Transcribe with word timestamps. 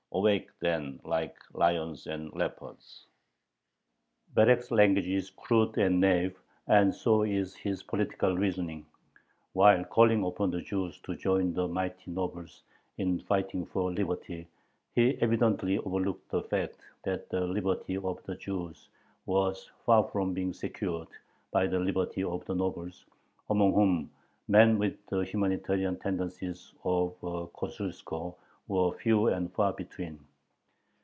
Awake 0.13 0.49
then 0.59 0.99
like 1.05 1.37
lions 1.53 2.05
and 2.05 2.33
leopards! 2.33 3.07
Berek's 4.35 4.69
language 4.69 5.07
is 5.07 5.29
crude 5.29 5.77
and 5.77 6.03
naïve, 6.03 6.35
and 6.67 6.93
so 6.93 7.23
is 7.23 7.55
his 7.55 7.81
political 7.81 8.35
reasoning. 8.37 8.85
While 9.53 9.85
calling 9.85 10.25
upon 10.25 10.51
the 10.51 10.61
Jews 10.61 10.99
to 11.03 11.15
join 11.15 11.53
"the 11.53 11.65
mighty 11.69 12.11
nobles" 12.11 12.61
in 12.97 13.19
fighting 13.21 13.65
for 13.65 13.89
liberty, 13.89 14.47
he 14.93 15.17
evidently 15.21 15.77
overlooked 15.79 16.29
the 16.29 16.43
fact 16.43 16.75
that 17.03 17.29
the 17.29 17.41
liberty 17.41 17.95
of 17.97 18.21
the 18.25 18.35
Jews 18.35 18.89
was 19.25 19.71
far 19.85 20.03
from 20.03 20.33
being 20.33 20.51
secured 20.51 21.07
by 21.51 21.67
the 21.67 21.79
liberty 21.79 22.21
of 22.21 22.43
the 22.45 22.53
nobles, 22.53 23.05
among 23.49 23.73
whom 23.73 24.11
men 24.49 24.77
with 24.77 25.03
the 25.07 25.19
humanitarian 25.21 25.97
tendencies 25.97 26.73
of 26.83 27.15
a 27.23 27.47
Kosciuszko 27.47 28.35
were 28.67 28.93
few 28.95 29.27
and 29.27 29.51
far 29.51 29.73
between. 29.73 30.17